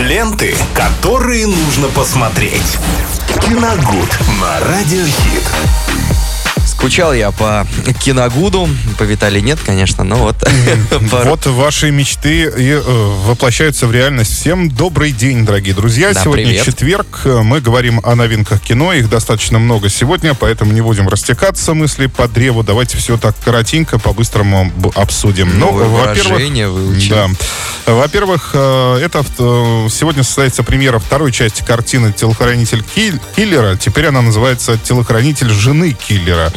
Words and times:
Ленты, 0.00 0.54
которые 0.74 1.46
нужно 1.46 1.88
посмотреть. 1.88 2.78
Киногуд 3.42 4.18
на 4.40 4.60
Радиохит. 4.60 5.42
Скучал 6.66 7.12
я 7.12 7.30
по 7.30 7.66
Киногуду, 8.02 8.66
по 8.96 9.02
Виталии 9.02 9.40
нет, 9.40 9.58
конечно, 9.64 10.02
но 10.02 10.16
вот. 10.16 10.36
Вот 11.24 11.44
ваши 11.44 11.90
мечты 11.90 12.44
и, 12.44 12.70
э, 12.70 12.80
воплощаются 13.26 13.86
в 13.86 13.92
реальность. 13.92 14.32
Всем 14.40 14.70
добрый 14.70 15.12
день, 15.12 15.44
дорогие 15.44 15.74
друзья. 15.74 16.14
Да, 16.14 16.22
сегодня 16.22 16.46
привет. 16.46 16.64
четверг. 16.64 17.20
Мы 17.24 17.60
говорим 17.60 18.00
о 18.02 18.14
новинках 18.14 18.62
кино. 18.62 18.94
Их 18.94 19.10
достаточно 19.10 19.58
много 19.58 19.90
сегодня, 19.90 20.32
поэтому 20.32 20.72
не 20.72 20.80
будем 20.80 21.06
растекаться 21.08 21.74
мысли 21.74 22.06
по 22.06 22.26
древу. 22.26 22.62
Давайте 22.62 22.96
все 22.96 23.18
так 23.18 23.34
коротенько, 23.44 23.98
по-быстрому 23.98 24.72
обсудим. 24.94 25.58
Ну, 25.58 25.66
Новое 25.66 25.86
во-первых, 25.88 26.24
выражение 26.28 26.68
выучил. 26.70 27.14
да. 27.14 27.28
Во-первых, 27.86 28.50
э, 28.54 29.00
это 29.02 29.20
э, 29.38 29.88
сегодня 29.90 30.22
состоится 30.22 30.62
премьера 30.62 30.98
второй 30.98 31.32
части 31.32 31.62
картины 31.64 32.12
«Телохранитель 32.12 32.84
киллера». 32.84 33.76
Теперь 33.76 34.06
она 34.06 34.22
называется 34.22 34.78
«Телохранитель 34.78 35.50
жены 35.50 35.92
киллера». 35.92 36.52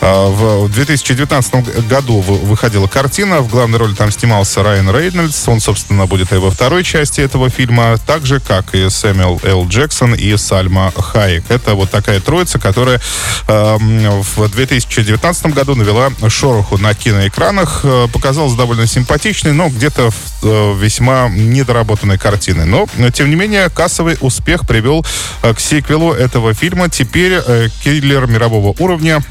А, 0.00 0.28
В 0.30 0.68
2019 0.72 1.88
году 1.88 2.20
вы- 2.20 2.38
выходила 2.38 2.86
картина. 2.86 3.40
В 3.40 3.48
главной 3.48 3.78
роли 3.78 3.94
там 3.94 4.12
снимался 4.12 4.62
Райан 4.62 4.88
Рейнольдс. 4.94 5.48
Он, 5.48 5.60
собственно, 5.60 6.06
будет 6.06 6.32
и 6.32 6.36
во 6.36 6.50
второй 6.50 6.84
части 6.84 7.20
этого 7.20 7.50
фильма. 7.50 7.96
Так 8.06 8.24
же, 8.24 8.38
как 8.40 8.74
и 8.74 8.88
Сэмюэл 8.88 9.40
Л. 9.42 9.66
Джексон 9.68 10.14
и 10.14 10.36
Сальма 10.36 10.92
Хайек. 10.96 11.44
Это 11.50 11.74
вот 11.74 11.90
такая 11.90 12.20
троица, 12.20 12.58
которая 12.58 13.00
в 13.48 14.48
2019 14.48 15.46
году 15.46 15.74
навела 15.74 16.10
шороху 16.28 16.78
на 16.78 16.94
киноэкранах. 16.94 17.80
Э, 17.84 18.06
Показалась 18.12 18.54
довольно 18.54 18.86
симпатичной, 18.86 19.52
но 19.52 19.68
где-то 19.68 20.10
в, 20.10 20.14
э, 20.46 20.67
весьма 20.74 21.28
недоработанной 21.28 22.18
картиной. 22.18 22.66
Но, 22.66 22.86
тем 23.10 23.30
не 23.30 23.36
менее, 23.36 23.68
кассовый 23.70 24.16
успех 24.20 24.66
привел 24.66 25.04
э, 25.42 25.54
к 25.54 25.60
сиквелу 25.60 26.12
этого 26.12 26.54
фильма. 26.54 26.88
Теперь 26.88 27.40
э, 27.44 27.68
киллер 27.82 28.26
мирового 28.26 28.74
уровня 28.78 29.22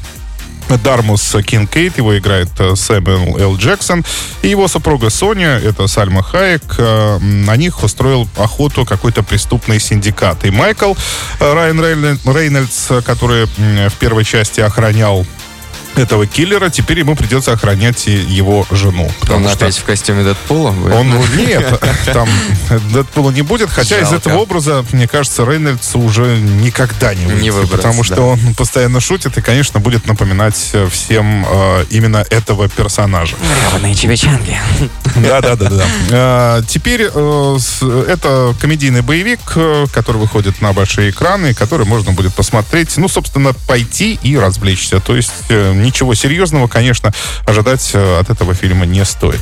Дариус 0.84 1.34
Кинкейд, 1.46 1.96
его 1.96 2.18
играет 2.18 2.48
э, 2.58 2.76
Сэмюэл 2.76 3.38
Л. 3.38 3.56
Джексон, 3.56 4.04
и 4.42 4.48
его 4.48 4.68
супруга 4.68 5.08
Соня, 5.10 5.58
это 5.58 5.86
Сальма 5.86 6.22
Хайек, 6.22 6.78
на 6.78 7.56
них 7.56 7.82
устроил 7.82 8.28
охоту 8.36 8.84
какой-то 8.84 9.22
преступный 9.22 9.80
синдикат. 9.80 10.44
И 10.44 10.50
Майкл 10.50 10.94
Райан 11.40 11.80
Рейн- 11.80 12.20
Рейнольдс, 12.24 12.88
который 13.04 13.46
в 13.46 13.94
первой 13.98 14.24
части 14.24 14.60
охранял 14.60 15.26
этого 15.98 16.26
киллера, 16.26 16.70
теперь 16.70 17.00
ему 17.00 17.16
придется 17.16 17.52
охранять 17.52 18.06
его 18.06 18.66
жену. 18.70 19.10
Он 19.30 19.48
что 19.48 19.52
опять 19.52 19.78
в 19.78 19.84
костюме 19.84 20.24
Дэдпула? 20.24 20.70
будет? 20.70 20.94
он, 20.94 21.10
ну, 21.10 21.24
нет, 21.36 21.82
там 22.12 22.28
Дэдпула 22.92 23.30
не 23.30 23.42
будет, 23.42 23.70
хотя 23.70 23.98
из 23.98 24.10
Жалко. 24.10 24.16
этого 24.16 24.38
образа, 24.38 24.84
мне 24.92 25.08
кажется, 25.08 25.44
Рейнольдс 25.44 25.94
уже 25.96 26.38
никогда 26.38 27.14
не 27.14 27.26
выйдет. 27.26 27.42
Не 27.42 27.50
выбраться, 27.50 27.76
потому 27.76 28.04
что 28.04 28.16
да. 28.16 28.22
он 28.22 28.54
постоянно 28.54 29.00
шутит 29.00 29.36
и, 29.38 29.40
конечно, 29.40 29.80
будет 29.80 30.06
напоминать 30.06 30.70
э, 30.72 30.88
всем 30.90 31.46
э, 31.48 31.84
именно 31.90 32.24
этого 32.30 32.68
персонажа. 32.68 33.36
Гребаные 33.70 33.94
чебечанки. 33.94 34.56
Да, 35.16 35.40
да, 35.40 35.56
да, 35.56 35.70
да. 35.70 35.84
А, 36.10 36.62
Теперь 36.68 37.08
э, 37.12 37.58
это 38.08 38.54
комедийный 38.60 39.00
боевик, 39.00 39.40
э, 39.56 39.86
который 39.92 40.18
выходит 40.18 40.60
на 40.60 40.72
большие 40.72 41.10
экраны, 41.10 41.54
который 41.54 41.86
можно 41.86 42.12
будет 42.12 42.34
посмотреть, 42.34 42.96
ну, 42.98 43.08
собственно, 43.08 43.52
пойти 43.66 44.18
и 44.22 44.36
развлечься. 44.36 45.00
То 45.00 45.16
есть 45.16 45.32
э, 45.48 45.72
ничего 45.88 46.14
серьезного, 46.14 46.68
конечно, 46.68 47.12
ожидать 47.46 47.90
э, 47.94 48.18
от 48.20 48.30
этого 48.30 48.54
фильма 48.54 48.84
не 48.86 49.04
стоит. 49.04 49.40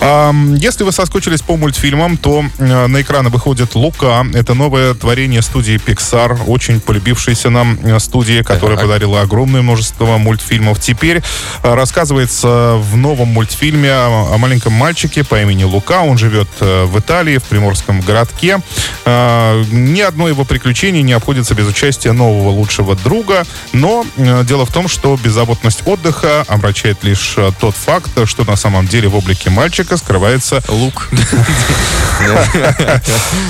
Если 0.00 0.84
вы 0.84 0.92
соскучились 0.92 1.40
по 1.40 1.56
мультфильмам, 1.56 2.16
то 2.16 2.44
э, 2.58 2.86
на 2.86 3.00
экраны 3.00 3.30
выходит 3.30 3.74
«Лука». 3.74 4.24
Это 4.34 4.54
новое 4.54 4.94
творение 4.94 5.42
студии 5.42 5.76
Pixar, 5.76 6.44
очень 6.46 6.80
полюбившейся 6.80 7.50
нам 7.50 7.78
э, 7.82 7.98
студии, 7.98 8.42
которая 8.42 8.76
Так. 8.76 8.86
подарила 8.86 9.22
огромное 9.22 9.62
множество 9.62 10.18
мультфильмов. 10.18 10.78
Теперь 10.80 11.22
рассказывается 11.62 12.74
в 12.76 12.96
новом 12.96 13.28
мультфильме 13.28 13.92
о, 13.92 14.36
маленьком 14.38 14.74
мальчике 14.74 15.24
по 15.24 15.40
имени 15.40 15.64
Лука. 15.64 16.02
Он 16.02 16.18
живет 16.18 16.48
в 16.60 16.98
Италии, 16.98 17.38
в 17.38 17.44
приморском 17.44 18.00
городке. 18.00 18.60
Ни 19.06 20.00
одно 20.00 20.28
его 20.28 20.44
приключение 20.44 21.02
не 21.02 21.12
обходится 21.12 21.54
без 21.54 21.66
участия 21.66 22.12
нового 22.12 22.50
лучшего 22.50 22.94
друга. 22.94 23.44
Но 23.72 24.04
дело 24.16 24.66
в 24.66 24.72
том, 24.72 24.88
что 24.88 25.16
беззаботность 25.16 25.77
отдыха 25.86 26.44
омрачает 26.48 27.04
лишь 27.04 27.34
э, 27.36 27.50
тот 27.60 27.74
факт, 27.74 28.10
что 28.26 28.44
на 28.44 28.56
самом 28.56 28.86
деле 28.86 29.08
в 29.08 29.16
облике 29.16 29.50
мальчика 29.50 29.96
скрывается 29.96 30.62
Лук. 30.68 31.08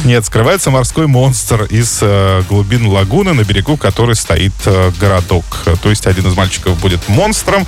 нет, 0.05 0.25
скрывается 0.25 0.71
морской 0.71 1.07
монстр 1.07 1.65
из 1.65 1.99
э, 2.03 2.43
глубин 2.49 2.87
лагуны, 2.87 3.33
на 3.33 3.45
берегу 3.45 3.77
которой 3.77 4.17
стоит 4.17 4.53
э, 4.67 4.93
городок. 5.01 5.45
То 5.83 5.91
есть 5.91 6.07
один 6.07 6.27
из 6.27 6.35
мальчиков 6.35 6.79
будет 6.79 7.09
монстром. 7.09 7.67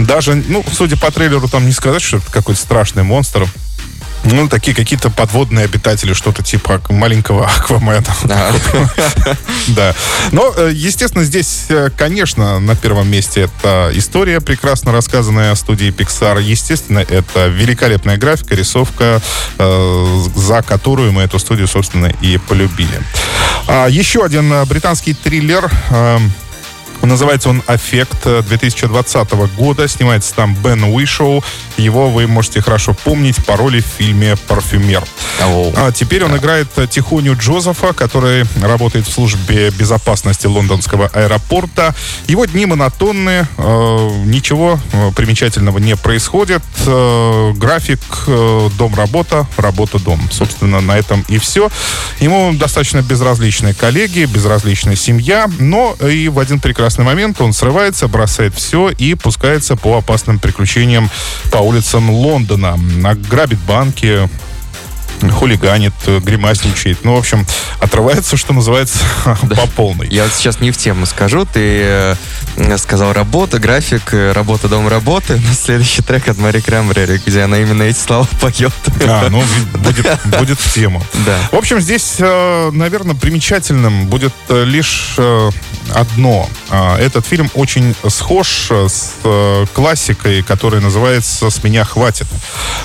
Даже, 0.00 0.34
ну, 0.34 0.64
судя 0.72 0.96
по 0.96 1.10
трейлеру, 1.10 1.48
там 1.48 1.66
не 1.66 1.72
сказать, 1.72 2.02
что 2.02 2.18
это 2.18 2.30
какой-то 2.30 2.60
страшный 2.60 3.02
монстр. 3.02 3.46
Ну, 4.30 4.48
такие 4.48 4.76
какие-то 4.76 5.10
подводные 5.10 5.64
обитатели, 5.64 6.12
что-то 6.12 6.42
типа 6.42 6.80
маленького 6.88 7.46
Аквамена. 7.58 8.04
Да. 9.68 9.94
Но, 10.32 10.52
э, 10.56 10.70
естественно, 10.72 11.24
здесь, 11.24 11.66
э, 11.68 11.90
конечно, 11.96 12.58
на 12.58 12.74
первом 12.74 13.10
месте 13.10 13.42
это 13.42 13.90
история, 13.94 14.40
прекрасно 14.40 14.92
рассказанная 14.92 15.54
студией 15.54 15.90
Pixar. 15.90 16.40
Естественно, 16.42 17.00
это 17.00 17.48
великолепная 17.48 18.16
графика, 18.16 18.54
рисовка, 18.54 19.20
э, 19.58 20.22
за 20.34 20.62
которую 20.62 21.12
мы 21.12 21.22
эту 21.22 21.38
студию, 21.38 21.68
собственно, 21.68 22.06
и 22.06 22.38
полюбили. 22.38 23.02
А, 23.66 23.86
Еще 23.88 24.24
один 24.24 24.64
британский 24.64 25.14
триллер. 25.14 25.70
Э, 27.08 27.18
Называется 27.18 27.48
он 27.48 27.62
«Аффект» 27.66 28.26
э, 28.26 28.42
2020 28.42 29.32
года. 29.56 29.88
Снимается 29.88 30.34
там 30.34 30.54
Бен 30.54 30.84
Уишоу. 30.84 31.42
Его 31.76 32.10
вы 32.10 32.26
можете 32.26 32.60
хорошо 32.60 32.94
помнить 32.94 33.44
по 33.44 33.56
роли 33.56 33.80
в 33.80 33.86
фильме 33.86 34.36
«Парфюмер». 34.36 35.04
Ау. 35.40 35.72
А 35.76 35.92
теперь 35.92 36.24
он 36.24 36.36
играет 36.36 36.68
э, 36.76 36.86
Тихоню 36.86 37.36
Джозефа, 37.36 37.92
который 37.92 38.44
работает 38.60 39.06
в 39.06 39.12
службе 39.12 39.70
безопасности 39.70 40.46
лондонского 40.46 41.06
аэропорта. 41.06 41.94
Его 42.26 42.44
дни 42.44 42.66
монотонны, 42.66 43.46
э, 43.56 44.10
ничего 44.24 44.78
э, 44.92 45.10
примечательного 45.12 45.78
не 45.78 45.96
происходит. 45.96 46.62
Э, 46.86 47.52
график 47.56 48.00
э, 48.26 48.68
дом-работа, 48.76 49.46
работа-дом. 49.56 50.20
Собственно, 50.30 50.80
на 50.80 50.98
этом 50.98 51.24
и 51.28 51.38
все. 51.38 51.70
Ему 52.20 52.52
достаточно 52.52 53.02
безразличные 53.02 53.74
коллеги, 53.74 54.24
безразличная 54.24 54.96
семья, 54.96 55.48
но 55.58 55.94
и 55.94 56.28
в 56.28 56.38
один 56.38 56.60
прекрасный 56.60 56.97
момент 57.04 57.40
он 57.40 57.52
срывается, 57.52 58.08
бросает 58.08 58.54
все 58.54 58.90
и 58.90 59.14
пускается 59.14 59.76
по 59.76 59.98
опасным 59.98 60.38
приключениям 60.38 61.10
по 61.50 61.58
улицам 61.58 62.10
Лондона. 62.10 62.78
Грабит 63.30 63.58
банки, 63.60 64.28
хулиганит, 65.30 65.94
э, 66.06 66.18
гримасничает. 66.20 67.04
Ну, 67.04 67.14
в 67.14 67.18
общем, 67.18 67.46
отрывается, 67.80 68.36
что 68.36 68.52
называется, 68.52 68.98
по 69.24 69.66
полной. 69.68 70.08
Я 70.08 70.24
вот 70.24 70.32
сейчас 70.32 70.60
не 70.60 70.70
в 70.70 70.76
тему 70.76 71.06
скажу. 71.06 71.44
Ты 71.44 71.80
э, 71.82 72.14
сказал 72.78 73.12
работа, 73.12 73.58
график, 73.58 74.12
э, 74.12 74.32
работа, 74.32 74.68
дом, 74.68 74.88
работы. 74.88 75.36
Но 75.36 75.52
следующий 75.52 76.02
трек 76.02 76.28
от 76.28 76.38
Мари 76.38 76.60
Крамбрери, 76.60 77.20
где 77.24 77.42
она 77.42 77.58
именно 77.58 77.82
эти 77.82 77.98
слова 77.98 78.26
поет. 78.40 78.72
А, 79.06 79.28
ну, 79.28 79.42
будет, 79.74 80.06
будет 80.38 80.60
в 80.60 80.72
тему. 80.72 81.02
Да. 81.26 81.38
В 81.52 81.56
общем, 81.56 81.80
здесь, 81.80 82.16
наверное, 82.18 83.14
примечательным 83.14 84.06
будет 84.06 84.34
лишь 84.48 85.16
одно. 85.94 86.48
Этот 86.70 87.26
фильм 87.26 87.50
очень 87.54 87.94
схож 88.08 88.70
с 88.70 89.14
классикой, 89.72 90.42
которая 90.42 90.80
называется 90.80 91.50
«С 91.50 91.62
меня 91.62 91.84
хватит», 91.84 92.26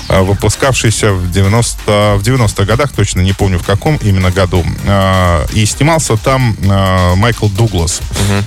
выпускавшейся 0.08 1.12
в 1.12 1.30
90, 1.30 2.16
в 2.16 2.22
90-х 2.34 2.64
годах, 2.64 2.92
точно 2.92 3.20
не 3.20 3.32
помню 3.32 3.58
в 3.58 3.64
каком 3.64 3.96
именно 3.96 4.30
году. 4.30 4.64
А, 4.86 5.46
И 5.52 5.64
снимался 5.66 6.16
там 6.16 6.56
э, 6.62 7.14
Майкл 7.16 7.48
Дуглас. 7.48 8.00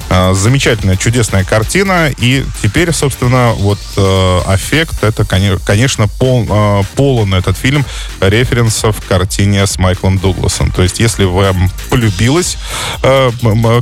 А, 0.09 0.33
Замечательная, 0.33 0.95
чудесная 0.97 1.43
картина. 1.43 2.11
И 2.17 2.45
теперь, 2.61 2.91
собственно, 2.93 3.53
вот 3.53 3.79
э, 3.97 4.39
«Аффект»— 4.47 4.95
это, 5.03 5.23
коне- 5.23 5.59
конечно, 5.65 6.07
пол, 6.07 6.47
полон 6.95 7.33
этот 7.33 7.57
фильм 7.57 7.85
референсов 8.21 8.97
к 9.01 9.05
картине 9.07 9.65
с 9.65 9.77
Майклом 9.77 10.17
Дугласом. 10.17 10.71
То 10.71 10.83
есть, 10.83 10.99
если 10.99 11.25
вам 11.25 11.69
полюбилась 11.89 12.57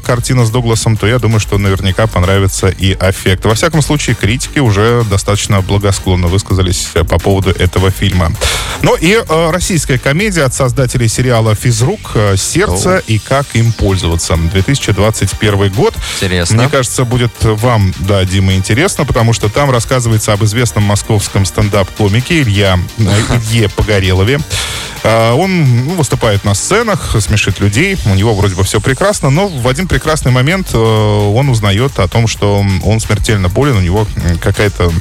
картина 0.06 0.46
с 0.46 0.50
Дугласом, 0.50 0.98
то 0.98 1.08
я 1.08 1.20
думаю, 1.20 1.40
что 1.40 1.58
наверняка 1.58 2.08
понравится 2.08 2.68
и 2.68 2.94
«Аффект». 2.94 3.46
Во 3.46 3.56
всяком 3.56 3.82
случае, 3.82 4.16
критики 4.16 4.60
уже 4.60 5.04
достаточно 5.10 5.62
благосклонно 5.62 6.28
высказались 6.28 6.90
э, 6.94 7.04
по 7.04 7.18
поводу 7.20 7.52
этого 7.52 7.92
фильма. 7.92 8.32
Ну 8.82 8.96
и 8.96 9.14
э, 9.28 9.50
российская 9.96 10.00
комедия 10.00 10.44
от 10.44 10.54
создателей 10.54 11.08
сериала 11.08 11.56
«Физрук. 11.56 12.12
э, 12.16 12.36
Сердце 12.38 13.02
и 13.08 13.18
как 13.18 13.46
им 13.54 13.72
пользоваться». 13.72 14.36
2021 14.36 15.72
год. 15.72 15.94
Интересно. 16.16 16.58
Мне 16.58 16.70
кажется, 16.70 17.06
будет 17.06 17.32
вам, 17.42 17.94
да, 18.00 18.26
Дима, 18.26 18.54
интересно, 18.56 19.06
потому 19.06 19.34
что 19.34 19.50
там 19.50 19.72
рассказывается 19.72 20.34
об 20.34 20.44
известном 20.44 20.84
московском 20.84 21.46
стендап-комике 21.46 22.42
Илья, 22.42 22.80
э, 22.98 23.04
Илье 23.52 23.70
Погорелове. 23.70 24.40
А, 25.04 25.34
он 25.34 25.86
ну, 25.86 25.94
выступает 25.96 26.44
на 26.44 26.56
сценах, 26.56 27.16
смешит 27.20 27.60
людей, 27.60 27.98
у 28.06 28.16
него 28.16 28.34
вроде 28.34 28.56
бы 28.56 28.64
все 28.64 28.82
прекрасно, 28.82 29.30
но 29.30 29.48
в 29.48 29.68
один 29.68 29.88
прекрасный 29.88 30.32
момент 30.32 30.70
э, 30.74 30.78
он 30.78 31.50
узнает 31.50 32.00
о 32.00 32.08
том, 32.08 32.28
что 32.28 32.66
он 32.84 33.00
смертельно 33.00 33.50
болен, 33.50 33.78
у 33.78 33.82
него 33.82 34.08
какая-то 34.42 34.92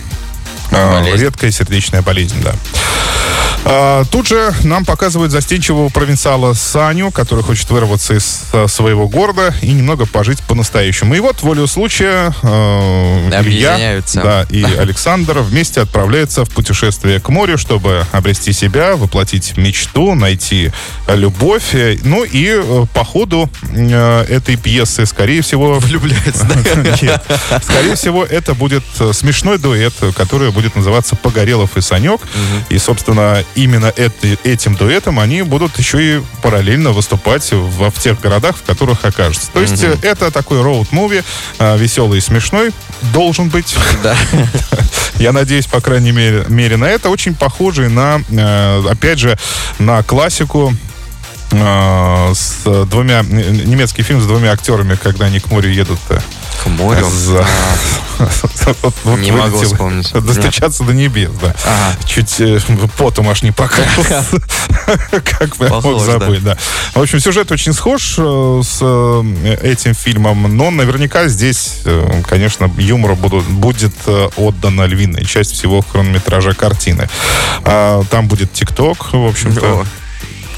э, 0.71 1.17
редкая 1.17 1.51
сердечная 1.51 2.03
болезнь, 2.03 2.43
да. 2.43 2.55
А, 3.67 4.05
тут 4.11 4.29
же 4.29 4.53
нам 4.63 4.85
показывают 4.85 5.33
застенчивого 5.33 5.89
провинциала 5.89 6.53
Саню, 6.53 7.11
который 7.11 7.43
хочет 7.43 7.71
вырваться 7.71 8.15
из 8.15 8.43
а, 8.53 8.69
своего 8.69 9.09
города 9.09 9.55
и 9.63 9.73
немного 9.73 10.05
пожить 10.05 10.43
по-настоящему. 10.43 11.15
И 11.15 11.21
вот, 11.21 11.43
волю 11.43 11.67
случая, 11.67 12.35
э, 12.43 13.31
Илья 13.43 14.03
да, 14.15 14.47
и 14.51 14.63
Александр 14.79 15.39
вместе 15.39 15.81
отправляются 15.81 16.45
в 16.45 16.51
путешествие 16.51 17.21
к 17.21 17.31
морю, 17.31 17.57
чтобы 17.57 18.05
обрести 18.13 18.53
себя, 18.53 18.97
воплотить 18.97 19.57
мечту, 19.57 20.15
найти 20.15 20.71
любовь. 21.09 21.75
Ну 22.03 22.25
и 22.25 22.61
э, 22.63 22.87
по 22.93 23.05
ходу 23.05 23.49
э, 23.71 24.25
этой 24.29 24.57
пьесы, 24.57 25.07
скорее 25.07 25.41
всего... 25.41 25.79
Влюбляется, 25.79 26.45
да? 26.45 27.23
Скорее 27.63 27.95
всего, 27.95 28.25
это 28.25 28.55
будет 28.55 28.85
смешной 29.13 29.59
дуэт, 29.59 29.95
который 30.15 30.51
будет 30.55 30.77
называться 30.77 31.17
«Погорелов 31.17 31.77
и 31.77 31.81
Санек». 31.81 32.21
И, 32.71 32.79
собственно, 32.79 33.45
именно 33.55 33.93
это, 33.95 34.29
этим 34.45 34.77
дуэтом 34.77 35.19
они 35.19 35.43
будут 35.43 35.79
еще 35.79 36.17
и 36.17 36.23
параллельно 36.43 36.93
выступать 36.93 37.51
в, 37.53 37.91
в 37.91 38.01
тех 38.01 38.21
городах, 38.21 38.57
в 38.57 38.63
которых 38.63 39.05
окажутся. 39.05 39.51
То 39.53 39.61
есть 39.61 39.75
mm-hmm. 39.75 40.07
это 40.07 40.31
такой 40.31 40.61
роуд-муви, 40.63 41.25
а, 41.59 41.77
веселый 41.77 42.19
и 42.19 42.21
смешной, 42.21 42.73
должен 43.13 43.49
быть. 43.49 43.75
Да. 44.03 44.17
Я 45.19 45.33
надеюсь, 45.33 45.67
по 45.67 45.81
крайней 45.81 46.13
мере, 46.13 46.45
мере 46.49 46.77
на 46.77 46.87
это. 46.87 47.09
Очень 47.09 47.35
похожий 47.35 47.89
на, 47.89 48.21
э, 48.31 48.83
опять 48.89 49.19
же, 49.19 49.39
на 49.79 50.03
классику 50.03 50.75
э, 51.51 52.33
с 52.35 52.87
двумя 52.87 53.23
немецкий 53.23 54.03
фильм 54.03 54.21
с 54.21 54.27
двумя 54.27 54.53
актерами, 54.53 54.99
когда 55.01 55.27
они 55.27 55.41
к 55.41 55.51
морю 55.51 55.71
едут. 55.71 56.01
Э, 56.11 56.19
к 56.63 56.67
морю? 56.67 57.09
За... 57.09 57.47
Не 59.19 59.33
могу 59.33 59.61
вспомнить. 59.61 60.13
Достучаться 60.13 60.85
до 60.85 60.93
небес, 60.93 61.31
да. 61.41 61.55
Чуть 62.07 62.41
э, 62.41 62.59
потом 62.97 63.29
аж 63.29 63.43
не 63.43 63.53
покрылся. 63.53 64.25
Как 65.39 65.57
бы 65.57 65.69
мог 65.69 66.01
забыть, 66.01 66.43
да. 66.43 66.57
В 66.95 67.01
общем, 67.01 67.21
сюжет 67.21 67.51
очень 67.53 67.73
схож 67.73 68.17
э, 68.19 68.61
с 68.65 68.79
э, 68.81 69.57
этим 69.63 69.95
фильмом, 69.95 70.57
но 70.57 70.71
наверняка 70.71 71.29
здесь, 71.29 71.83
конечно, 72.29 72.71
юмору 72.77 73.17
будет 73.17 73.95
отдана 74.37 74.87
львиная 74.87 75.25
часть 75.25 75.53
всего 75.53 75.83
хронометража 75.83 76.55
картины. 76.55 77.09
А, 77.65 78.03
там 78.11 78.29
будет 78.29 78.53
ТикТок, 78.53 79.13
в 79.13 79.27
общем-то. 79.27 79.85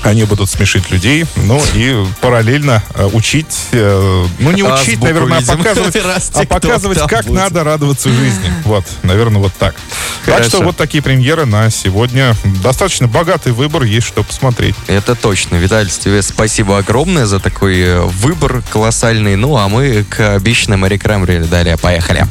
Они 0.06 0.25
будут 0.25 0.49
смешить 0.49 0.91
людей, 0.91 1.26
ну 1.37 1.61
и 1.75 2.05
параллельно 2.20 2.82
э, 2.94 3.08
учить, 3.12 3.58
э, 3.73 4.26
ну 4.38 4.50
не 4.53 4.62
учить, 4.62 4.94
Азбуку, 4.94 5.05
наверное, 5.05 5.38
а 5.38 5.56
показывать, 5.56 5.97
а 6.35 6.44
показывать 6.47 6.99
как 7.08 7.25
будет. 7.25 7.37
надо 7.37 7.64
радоваться 7.64 8.08
жизни. 8.08 8.53
Вот, 8.64 8.85
наверное, 9.03 9.41
вот 9.41 9.53
так. 9.58 9.76
Хорошо. 10.25 10.43
Так 10.43 10.49
что 10.49 10.62
вот 10.62 10.76
такие 10.76 11.03
премьеры 11.03 11.44
на 11.44 11.70
сегодня. 11.70 12.35
Достаточно 12.62 13.06
богатый 13.06 13.53
выбор, 13.53 13.85
есть 13.85 14.06
что 14.06 14.23
посмотреть. 14.23 14.75
Это 14.87 15.14
точно. 15.14 15.56
Виталий, 15.56 15.91
тебе 15.91 16.23
спасибо 16.23 16.79
огромное 16.79 17.26
за 17.26 17.38
такой 17.38 17.81
э, 17.81 18.00
выбор 18.00 18.62
колоссальный. 18.70 19.37
Ну, 19.37 19.56
а 19.56 19.69
мы 19.69 20.05
к 20.08 20.35
обещанным 20.35 20.87
рекламам 20.87 21.49
далее. 21.49 21.76
Поехали. 21.76 22.26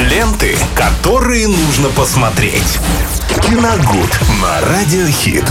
Ленты, 0.00 0.56
которые 0.74 1.48
нужно 1.48 1.88
посмотреть. 1.88 2.78
Киногуд 3.42 4.20
на 4.40 4.60
Радиохит. 4.60 5.44